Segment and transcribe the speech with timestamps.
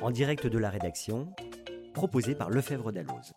[0.00, 1.28] en direct de la rédaction,
[1.92, 3.32] proposé par Lefebvre Dalloz.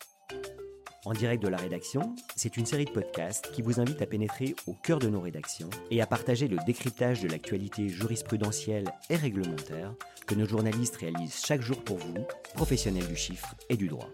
[1.06, 4.54] En direct de la rédaction, c'est une série de podcasts qui vous invite à pénétrer
[4.68, 9.96] au cœur de nos rédactions et à partager le décryptage de l'actualité jurisprudentielle et réglementaire
[10.28, 12.14] que nos journalistes réalisent chaque jour pour vous,
[12.54, 14.10] professionnels du chiffre et du droit.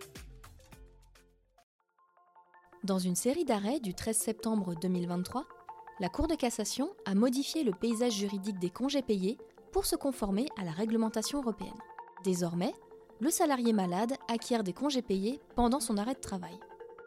[2.86, 5.45] Dans une série d'arrêts du 13 septembre 2023,
[6.00, 9.38] la Cour de cassation a modifié le paysage juridique des congés payés
[9.73, 11.73] pour se conformer à la réglementation européenne.
[12.28, 12.74] Désormais,
[13.22, 16.60] le salarié malade acquiert des congés payés pendant son arrêt de travail.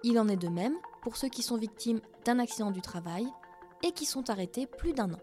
[0.02, 3.28] Il en est de même pour ceux qui sont victimes d'un accident du travail
[3.82, 5.20] et qui sont arrêtés plus d'un an.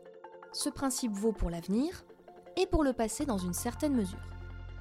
[0.53, 2.05] Ce principe vaut pour l'avenir
[2.57, 4.21] et pour le passé dans une certaine mesure.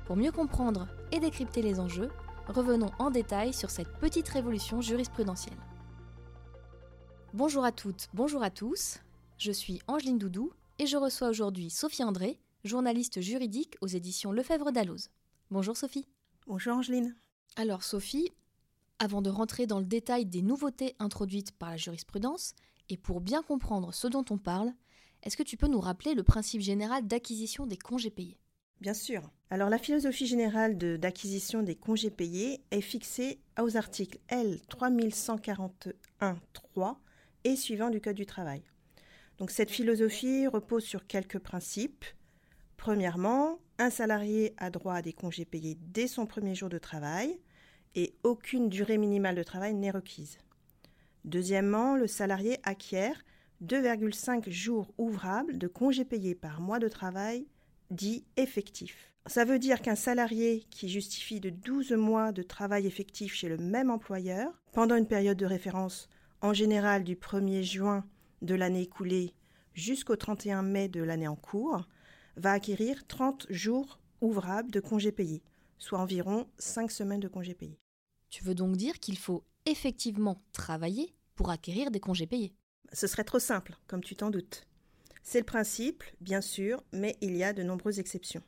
[0.04, 2.10] Pour mieux comprendre et décrypter les enjeux,
[2.48, 5.56] revenons en détail sur cette petite révolution jurisprudentielle.
[7.32, 8.98] Bonjour à toutes, bonjour à tous,
[9.38, 14.72] je suis Angeline Doudou et je reçois aujourd'hui Sophie André, journaliste juridique aux éditions Lefebvre
[14.72, 15.10] Dalloz.
[15.50, 16.06] Bonjour Sophie.
[16.46, 17.16] Bonjour Angeline.
[17.56, 18.30] Alors Sophie,
[18.98, 22.54] avant de rentrer dans le détail des nouveautés introduites par la jurisprudence,
[22.88, 24.72] et pour bien comprendre ce dont on parle,
[25.22, 28.38] est-ce que tu peux nous rappeler le principe général d'acquisition des congés payés?
[28.80, 29.30] Bien sûr.
[29.50, 36.96] Alors la philosophie générale d'acquisition des congés payés est fixée aux articles L 3141.3
[37.44, 38.62] et suivants du Code du travail.
[39.38, 42.04] Donc cette philosophie repose sur quelques principes.
[42.76, 47.38] Premièrement, un salarié a droit à des congés payés dès son premier jour de travail
[47.94, 50.38] et aucune durée minimale de travail n'est requise.
[51.24, 53.22] Deuxièmement, le salarié acquiert
[53.64, 57.46] 2,5 jours ouvrables de congés payés par mois de travail
[57.90, 59.12] dit effectif.
[59.26, 63.56] Ça veut dire qu'un salarié qui justifie de 12 mois de travail effectif chez le
[63.56, 66.08] même employeur, pendant une période de référence
[66.42, 68.04] en général du 1er juin
[68.42, 69.34] de l'année écoulée
[69.74, 71.88] jusqu'au 31 mai de l'année en cours,
[72.36, 75.42] va acquérir 30 jours ouvrables de congés payés,
[75.78, 77.80] soit environ 5 semaines de congés payés.
[78.30, 82.54] Tu veux donc dire qu'il faut effectivement travailler pour acquérir des congés payés?
[82.92, 84.66] Ce serait trop simple, comme tu t'en doutes.
[85.22, 88.42] C'est le principe, bien sûr, mais il y a de nombreuses exceptions.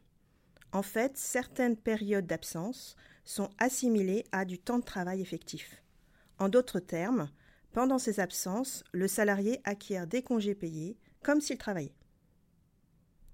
[0.72, 2.94] En fait, certaines périodes d'absence
[3.24, 5.82] sont assimilées à du temps de travail effectif.
[6.38, 7.30] En d'autres termes,
[7.72, 11.94] pendant ces absences, le salarié acquiert des congés payés comme s'il travaillait.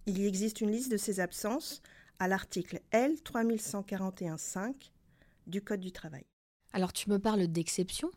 [0.06, 1.80] Il y existe une liste de ces absences
[2.18, 4.74] à l'article L 3141.5
[5.46, 6.26] du Code du travail.
[6.74, 8.10] Alors tu me parles d'exceptions,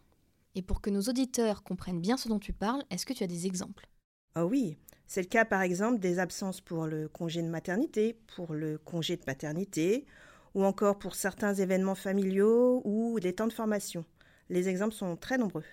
[0.55, 3.27] et pour que nos auditeurs comprennent bien ce dont tu parles, est-ce que tu as
[3.27, 3.87] des exemples?
[4.35, 8.53] Ah oui, c'est le cas par exemple des absences pour le congé de maternité, pour
[8.53, 10.05] le congé de paternité,
[10.55, 14.03] ou encore pour certains événements familiaux ou des temps de formation.
[14.49, 15.63] Les exemples sont très nombreux.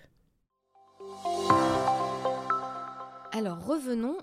[3.33, 4.17] Alors revenons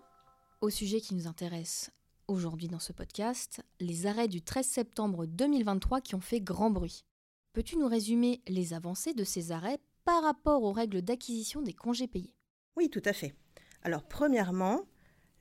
[0.63, 1.91] au sujet qui nous intéresse
[2.29, 7.05] aujourd'hui dans ce podcast, les arrêts du 13 septembre 2023 qui ont fait grand bruit.
[7.53, 12.07] Peux-tu nous résumer les avancées de ces arrêts par rapport aux règles d'acquisition des congés
[12.07, 12.33] payés?
[12.77, 13.35] Oui, tout à fait.
[13.83, 14.83] Alors premièrement,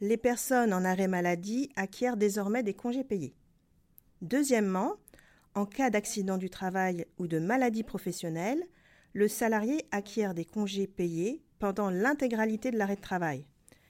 [0.01, 3.35] les personnes en arrêt maladie acquièrent désormais des congés payés.
[4.23, 4.95] Deuxièmement,
[5.53, 8.63] en cas d'accident du travail ou de maladie professionnelle,
[9.13, 13.45] le salarié acquiert des congés payés pendant l'intégralité de l'arrêt de travail.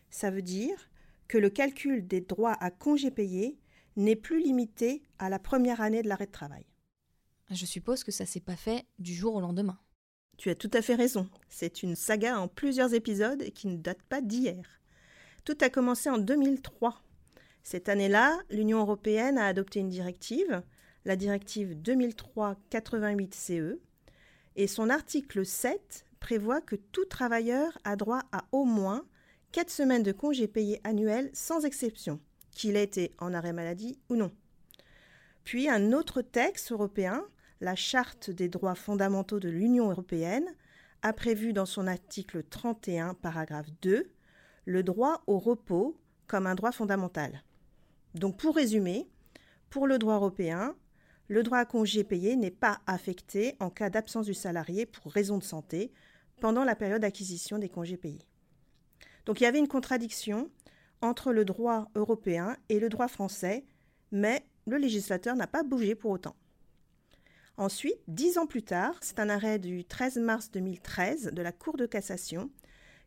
[0.10, 0.91] Ça veut dire
[1.32, 3.58] que le calcul des droits à congés payés
[3.96, 6.66] n'est plus limité à la première année de l'arrêt de travail.
[7.50, 9.80] Je suppose que ça s'est pas fait du jour au lendemain.
[10.38, 11.30] Tu as tout à fait raison.
[11.48, 14.82] C'est une saga en plusieurs épisodes et qui ne date pas d'hier.
[15.46, 17.02] Tout a commencé en 2003.
[17.64, 20.62] Cette année-là, l'Union européenne a adopté une directive,
[21.06, 23.80] la directive 2003-88-CE, e,
[24.58, 29.06] et son article 7 prévoit que tout travailleur a droit à au moins
[29.52, 32.20] 4 semaines de congés payés annuels sans exception,
[32.52, 34.32] qu'il ait été en arrêt maladie ou non.
[35.44, 37.26] Puis un autre texte européen,
[37.60, 40.46] la Charte des droits fondamentaux de l'Union européenne,
[41.02, 44.10] a prévu dans son article 31, paragraphe 2,
[44.66, 45.98] le droit au repos
[46.28, 47.44] comme un droit fondamental.
[48.16, 49.10] Donc pour résumer,
[49.70, 50.76] pour le droit européen,
[51.28, 55.38] le droit à congé payé n'est pas affecté en cas d'absence du salarié pour raison
[55.38, 55.92] de santé
[56.40, 58.26] pendant la période d'acquisition des congés payés.
[59.26, 60.50] Donc il y avait une contradiction
[61.02, 63.66] entre le droit européen et le droit français,
[64.12, 66.36] mais le législateur n'a pas bougé pour autant.
[67.58, 71.78] Ensuite, dix ans plus tard, c'est un arrêt du 13 mars 2013 de la Cour
[71.78, 72.50] de cassation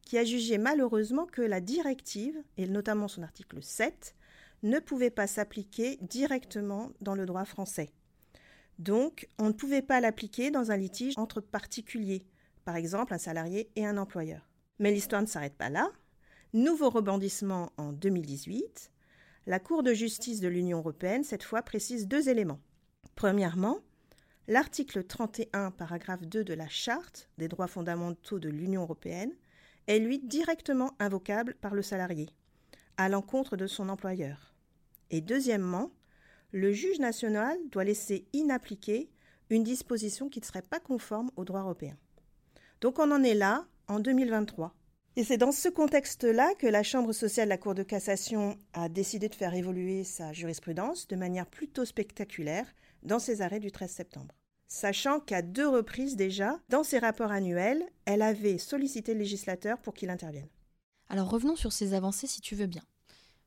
[0.03, 4.15] qui a jugé malheureusement que la directive, et notamment son article 7,
[4.63, 7.91] ne pouvait pas s'appliquer directement dans le droit français.
[8.79, 12.27] Donc, on ne pouvait pas l'appliquer dans un litige entre particuliers,
[12.65, 14.49] par exemple un salarié et un employeur.
[14.79, 15.91] Mais l'histoire ne s'arrête pas là.
[16.55, 18.93] Nouveau rebondissement en 2018.
[19.47, 22.61] La Cour de justice de l'Union européenne, cette fois, précise deux éléments.
[23.17, 23.81] Premièrement,
[24.47, 29.33] l'article 31, paragraphe 2 de la Charte des droits fondamentaux de l'Union européenne
[29.89, 32.31] est lui directement invocable par le salarié,
[32.99, 34.55] à l'encontre de son employeur.
[35.11, 35.91] Et deuxièmement,
[36.53, 39.11] le juge national doit laisser inappliquer
[39.51, 41.97] une disposition qui ne serait pas conforme au droit européen.
[42.81, 44.73] Donc on en est là en 2023.
[45.17, 48.89] Et c'est dans ce contexte-là que la Chambre sociale de la Cour de cassation a
[48.89, 52.67] décidé de faire évoluer sa jurisprudence de manière plutôt spectaculaire
[53.05, 54.35] dans ses arrêts du 13 septembre.
[54.67, 59.95] Sachant qu'à deux reprises déjà, dans ses rapports annuels, elle avait sollicité le législateur pour
[59.95, 60.49] qu'il intervienne.
[61.09, 62.83] Alors revenons sur ces avancées si tu veux bien.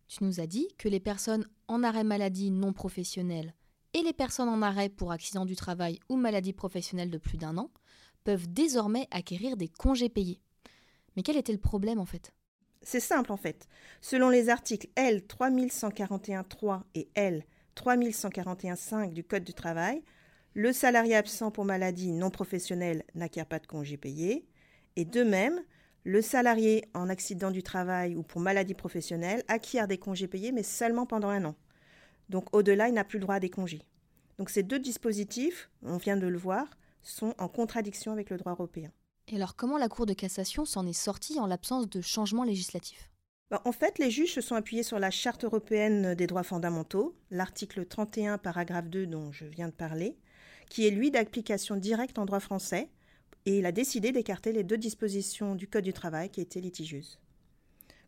[0.08, 3.54] Tu nous as dit que les personnes en arrêt maladie non professionnelle
[3.94, 7.58] et les personnes en arrêt pour accident du travail ou maladie professionnelle de plus d'un
[7.58, 7.72] an
[8.24, 10.40] peuvent désormais acquérir des congés payés.
[11.18, 12.32] Mais quel était le problème en fait?
[12.84, 13.68] C'est simple en fait.
[14.02, 17.44] Selon les articles L 3141.3 et L
[17.76, 20.04] 3141.5 du Code du travail,
[20.54, 24.48] le salarié absent pour maladie non professionnelle n'acquiert pas de congés payés.
[24.96, 25.60] Et de même,
[26.04, 30.64] le salarié en accident du travail ou pour maladie professionnelle acquiert des congés payés, mais
[30.64, 31.56] seulement pendant un an.
[32.30, 33.82] Donc au-delà, il n'a plus le droit à des congés.
[34.38, 36.68] Donc ces deux dispositifs, on vient de le voir,
[37.02, 38.92] sont en contradiction avec le droit européen.
[39.30, 43.10] Et alors comment la Cour de cassation s'en est sortie en l'absence de changements législatifs
[43.50, 47.14] ben, En fait, les juges se sont appuyés sur la Charte européenne des droits fondamentaux,
[47.30, 50.18] l'article 31, paragraphe 2 dont je viens de parler,
[50.70, 52.90] qui est lui d'application directe en droit français,
[53.46, 57.20] et il a décidé d'écarter les deux dispositions du Code du travail qui étaient litigieuses.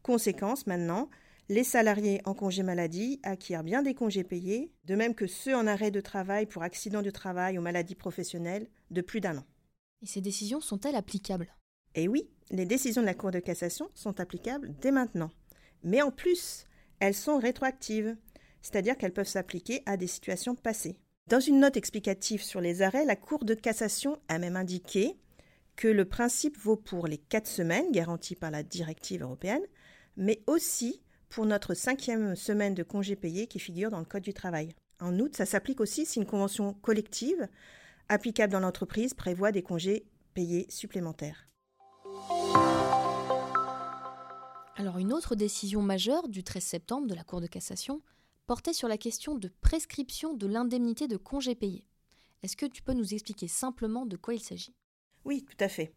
[0.03, 1.09] Conséquence maintenant,
[1.49, 5.67] les salariés en congé maladie acquièrent bien des congés payés, de même que ceux en
[5.67, 9.45] arrêt de travail pour accident du travail ou maladie professionnelle de plus d'un an.
[10.01, 11.53] Et ces décisions sont-elles applicables?
[11.95, 15.31] Eh oui, les décisions de la Cour de cassation sont applicables dès maintenant.
[15.83, 16.65] Mais en plus,
[16.99, 18.15] elles sont rétroactives,
[18.61, 20.97] c'est-à-dire qu'elles peuvent s'appliquer à des situations passées.
[21.27, 25.17] Dans une note explicative sur les arrêts, la Cour de cassation a même indiqué
[25.75, 29.65] que le principe vaut pour les quatre semaines garanties par la directive européenne,
[30.17, 34.33] mais aussi pour notre cinquième semaine de congé payé qui figure dans le Code du
[34.33, 34.73] travail.
[34.99, 37.47] En outre, ça s'applique aussi si une convention collective
[38.09, 41.47] applicable dans l'entreprise prévoit des congés payés supplémentaires.
[44.75, 48.01] Alors une autre décision majeure du 13 septembre de la Cour de cassation
[48.47, 51.85] portait sur la question de prescription de l'indemnité de congé payé.
[52.41, 54.73] Est-ce que tu peux nous expliquer simplement de quoi il s'agit?
[55.25, 55.93] Oui, tout à fait.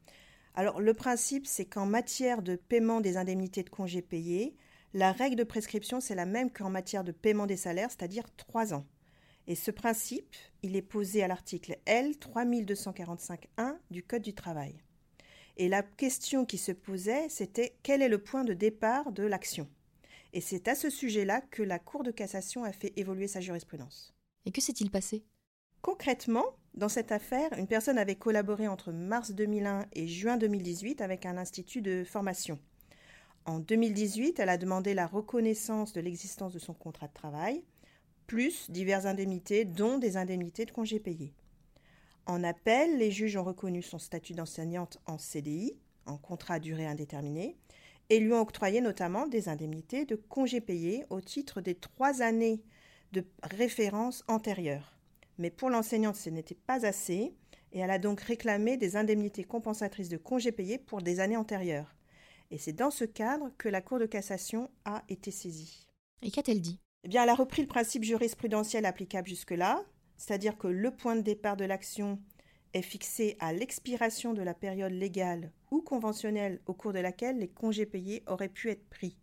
[0.54, 4.56] Alors le principe, c'est qu'en matière de paiement des indemnités de congé payés,
[4.94, 8.74] la règle de prescription, c'est la même qu'en matière de paiement des salaires, c'est-à-dire trois
[8.74, 8.84] ans.
[9.46, 14.80] Et ce principe, il est posé à l'article L 3245.1 du Code du travail.
[15.56, 19.68] Et la question qui se posait, c'était quel est le point de départ de l'action?
[20.32, 24.14] Et c'est à ce sujet-là que la Cour de cassation a fait évoluer sa jurisprudence.
[24.46, 25.24] Et que s'est-il passé?
[25.82, 31.26] Concrètement, dans cette affaire, une personne avait collaboré entre mars 2001 et juin 2018 avec
[31.26, 32.58] un institut de formation.
[33.44, 37.64] En 2018, elle a demandé la reconnaissance de l'existence de son contrat de travail,
[38.26, 41.34] plus diverses indemnités, dont des indemnités de congés payés.
[42.26, 46.86] En appel, les juges ont reconnu son statut d'enseignante en CDI, en contrat à durée
[46.86, 47.56] indéterminée,
[48.10, 52.62] et lui ont octroyé notamment des indemnités de congés payés au titre des trois années
[53.12, 54.96] de référence antérieures.
[55.38, 57.34] Mais pour l'enseignante, ce n'était pas assez,
[57.72, 61.94] et elle a donc réclamé des indemnités compensatrices de congés payés pour des années antérieures.
[62.50, 65.86] Et c'est dans ce cadre que la Cour de cassation a été saisie.
[66.20, 66.78] Et qu'a-t-elle dit?
[67.04, 69.82] Eh elle a repris le principe jurisprudentiel applicable jusque-là,
[70.16, 72.20] c'est-à-dire que le point de départ de l'action
[72.74, 77.48] est fixé à l'expiration de la période légale ou conventionnelle au cours de laquelle les
[77.48, 79.18] congés payés auraient pu être pris.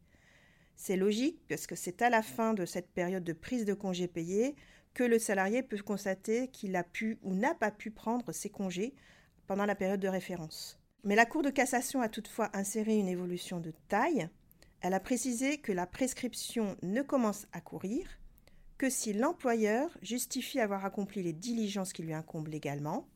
[0.75, 4.07] C'est logique parce que c'est à la fin de cette période de prise de congés
[4.07, 4.55] payés
[4.93, 8.93] que le salarié peut constater qu'il a pu ou n'a pas pu prendre ses congés
[9.47, 10.79] pendant la période de référence.
[11.03, 14.29] Mais la Cour de cassation a toutefois inséré une évolution de taille.
[14.81, 18.07] Elle a précisé que la prescription ne commence à courir
[18.77, 23.09] que si l'employeur justifie avoir accompli les diligences qui lui incombent légalement,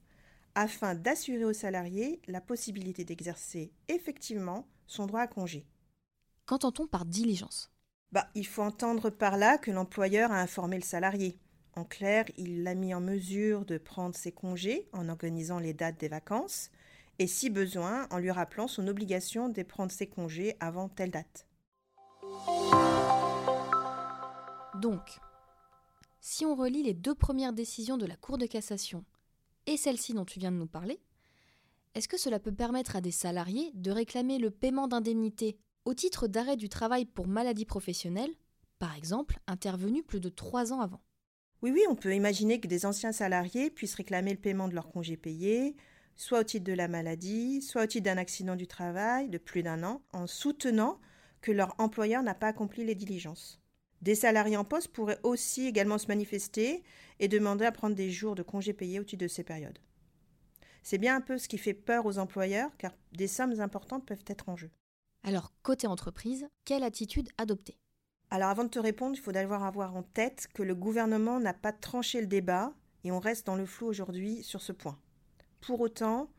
[0.56, 5.66] afin d'assurer au salarié la possibilité d'exercer effectivement son droit à congé.
[6.46, 7.72] Qu'entend-on par diligence?
[8.12, 11.40] Bah, Il faut entendre par là que l'employeur a informé le salarié.
[11.76, 16.00] En clair, il l'a mis en mesure de prendre ses congés en organisant les dates
[16.00, 16.70] des vacances,
[17.20, 21.48] et si besoin, en lui rappelant son obligation de prendre ses congés avant telle date.
[24.76, 25.20] Donc,
[26.20, 29.06] si on relie les deux premières décisions de la Cour de cassation
[29.66, 31.00] et celle-ci dont tu viens de nous parler,
[31.96, 36.28] est-ce que cela peut permettre à des salariés de réclamer le paiement d'indemnités au titre
[36.28, 38.32] d'arrêt du travail pour maladie professionnelle,
[38.80, 41.02] par exemple, intervenu plus de trois ans avant?
[41.62, 44.90] Oui, oui, on peut imaginer que des anciens salariés puissent réclamer le paiement de leurs
[44.90, 45.78] congés payés,
[46.16, 49.64] soit au titre de la maladie, soit au titre d'un accident du travail de plus
[49.64, 51.00] d'un an, en soutenant
[51.44, 53.60] que leur employeur n'a pas accompli les diligences.
[54.02, 56.84] Des salariés en poste pourraient aussi également se manifester
[57.20, 59.78] et demander à prendre des jours de congés payés au titre de ces périodes.
[60.82, 64.26] C'est bien un peu ce qui fait peur aux employeurs car des sommes importantes peuvent
[64.28, 64.72] être en jeu.
[65.24, 67.78] Alors, côté entreprise, quelle attitude adopter?
[68.30, 71.54] Alors avant de te répondre, il faut d'abord avoir en tête que le gouvernement n'a
[71.54, 72.74] pas tranché le débat
[73.04, 74.98] et on reste dans le flou aujourd'hui sur ce point.
[75.62, 76.30] Pour autant,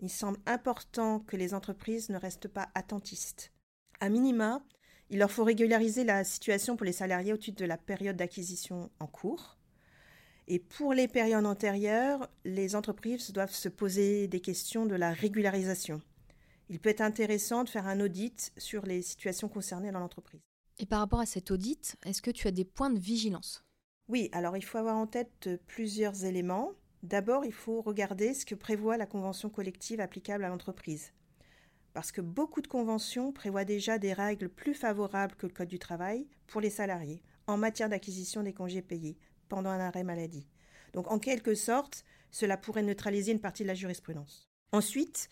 [0.00, 3.53] il semble important que les entreprises ne restent pas attentistes.
[4.04, 4.62] À minima,
[5.08, 8.90] il leur faut régulariser la situation pour les salariés au titre de la période d'acquisition
[9.00, 9.56] en cours.
[10.46, 16.02] Et pour les périodes antérieures, les entreprises doivent se poser des questions de la régularisation.
[16.68, 20.42] Il peut être intéressant de faire un audit sur les situations concernées dans l'entreprise.
[20.78, 23.64] Et par rapport à cet audit, est-ce que tu as des points de vigilance?
[24.08, 26.72] Oui, alors il faut avoir en tête plusieurs éléments.
[27.02, 31.14] D'abord, il faut regarder ce que prévoit la convention collective applicable à l'entreprise.
[31.94, 35.78] Parce que beaucoup de conventions prévoient déjà des règles plus favorables que le Code du
[35.78, 39.16] travail pour les salariés en matière d'acquisition des congés payés
[39.48, 40.48] pendant un arrêt maladie.
[40.92, 44.50] Donc en quelque sorte, cela pourrait neutraliser une partie de la jurisprudence.
[44.72, 45.28] Ensuite,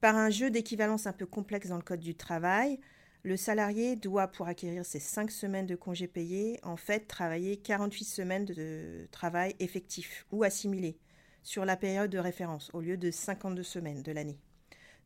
[0.00, 2.80] par un jeu d'équivalence un peu complexe dans le Code du travail,
[3.22, 8.04] le salarié doit, pour acquérir ses 5 semaines de congés payés, en fait travailler 48
[8.04, 10.98] semaines de travail effectif ou assimilé,
[11.42, 14.38] sur la période de référence au lieu de 52 semaines de l'année.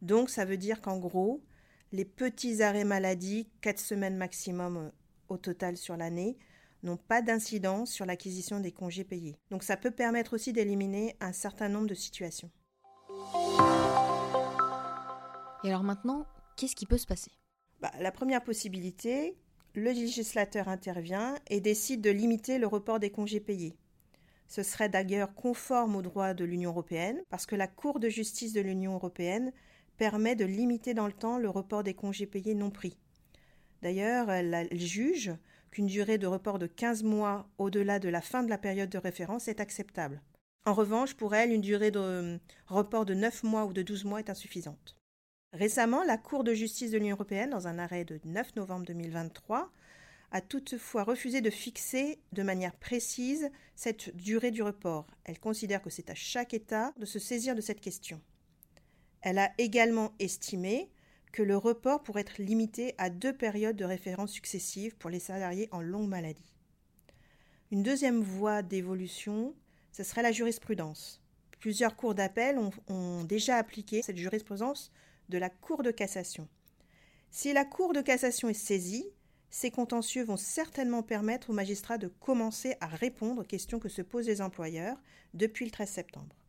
[0.02, 1.42] Donc ça veut dire qu'en gros,
[1.92, 4.90] les petits arrêts maladie, 4 semaines maximum euh,
[5.28, 6.38] au total sur l'année,
[6.82, 9.36] n'ont pas d'incidence sur l'acquisition des congés payés.
[9.50, 12.50] Donc ça peut permettre aussi d'éliminer un certain nombre de situations.
[15.62, 16.26] Et alors maintenant,
[16.56, 17.30] qu'est-ce qui peut se passer?
[17.80, 19.36] Bah, La première possibilité,
[19.74, 23.76] le législateur intervient et décide de limiter le report des congés payés.
[24.48, 28.52] Ce serait d'ailleurs conforme au droit de l'Union européenne, parce que la Cour de justice
[28.52, 29.52] de l'Union européenne
[30.00, 32.96] permet de limiter dans le temps le report des congés payés non pris.
[33.82, 35.30] D'ailleurs, elle, juge
[35.70, 38.96] qu'une durée de report de 15 mois au-delà de la fin de la période de
[38.96, 40.22] référence est acceptable.
[40.64, 44.06] En revanche, pour elle, une durée de euh, report de 9 mois ou de 12
[44.06, 44.96] mois est insuffisante.
[45.52, 49.70] Récemment, la Cour de justice de l'Union européenne, dans un arrêt de 9 novembre 2023,
[50.30, 55.06] a toutefois refusé de fixer de manière précise cette durée du report.
[55.24, 58.22] Elle considère que c'est à chaque État de se saisir de cette question.
[59.22, 60.90] Elle a également estimé
[61.32, 65.68] que le report pourrait être limité à deux périodes de référence successives pour les salariés
[65.70, 66.54] en longue maladie.
[67.70, 69.54] Une deuxième voie d'évolution,
[69.92, 71.22] ce serait la jurisprudence.
[71.60, 72.58] Plusieurs cours d'appel
[72.88, 74.90] ont, déjà appliqué cette jurisprudence
[75.28, 76.48] de la Cour de cassation.
[77.30, 79.06] Si la Cour de cassation est saisie,
[79.50, 84.02] ces contentieux vont certainement permettre aux magistrats de commencer à répondre aux questions que se
[84.02, 84.96] posent les employeurs
[85.34, 86.39] depuis le 13 septembre.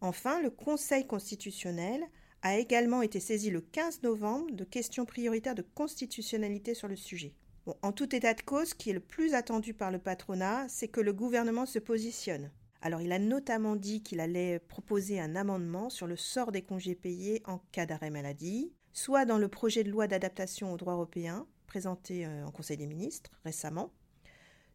[0.00, 2.02] Enfin, le Conseil constitutionnel
[2.42, 7.34] a également été saisi le 15 novembre de questions prioritaires de constitutionnalité sur le sujet.
[7.82, 10.88] en tout état de cause, ce qui est le plus attendu par le patronat, c'est
[10.88, 12.50] que le gouvernement se positionne.
[12.80, 16.94] Alors il a notamment dit qu'il allait proposer un amendement sur le sort des congés
[16.94, 21.46] payés en cas d'arrêt maladie, soit dans le projet de loi d'adaptation au droit européen,
[21.66, 23.92] présenté euh, en Conseil des ministres récemment,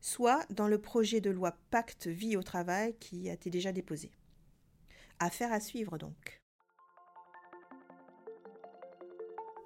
[0.01, 4.11] soit dans le projet de loi Pacte vie au travail qui a été déjà déposé.
[5.19, 6.41] Affaire à suivre donc.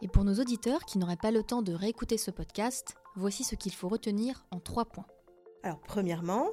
[0.02, 3.56] Et pour nos auditeurs qui n'auraient pas le temps de réécouter ce podcast, voici ce
[3.56, 5.08] qu'il faut retenir en trois points.
[5.64, 6.48] Alors, premièrement,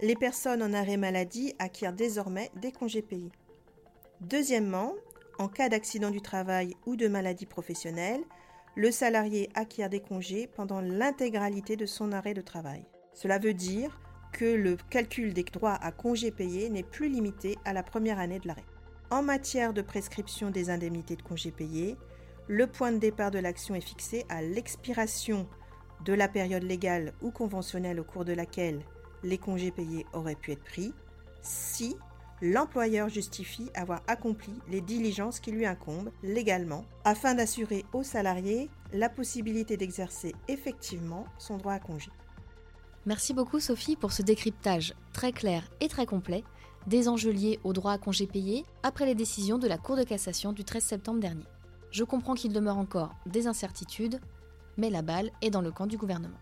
[0.00, 3.32] les personnes en arrêt maladie acquièrent désormais des congés payés.
[4.20, 4.94] Deuxièmement,
[5.38, 8.22] en cas d'accident du travail ou de maladie professionnelle,
[8.76, 12.86] le salarié acquiert des congés pendant l'intégralité de son arrêt de travail.
[13.14, 14.00] Cela veut dire
[14.32, 18.38] que le calcul des droits à congés payés n'est plus limité à la première année
[18.38, 18.64] de l'arrêt.
[19.10, 21.96] En matière de prescription des indemnités de congés payés,
[22.48, 25.46] le point de départ de l'action est fixé à l'expiration
[26.04, 28.80] de la période légale ou conventionnelle au cours de laquelle
[29.22, 30.92] les congés payés auraient pu être pris,
[31.42, 31.96] si
[32.40, 39.08] l'employeur justifie avoir accompli les diligences qui lui incombent légalement afin d'assurer aux salariés la
[39.08, 42.10] possibilité d'exercer effectivement son droit à congé.
[43.04, 46.44] Merci beaucoup Sophie pour ce décryptage très clair et très complet
[46.86, 50.04] des enjeux liés au droit à congé payé après les décisions de la Cour de
[50.04, 51.46] cassation du 13 septembre dernier.
[51.90, 54.20] Je comprends qu'il demeure encore des incertitudes,
[54.76, 56.38] mais la balle est dans le camp du gouvernement.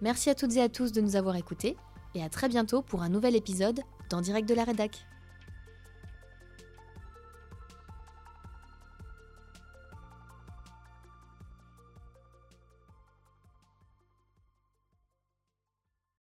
[0.00, 1.76] Merci à toutes et à tous de nous avoir écoutés
[2.14, 5.06] et à très bientôt pour un nouvel épisode dans Direct de la Rédac.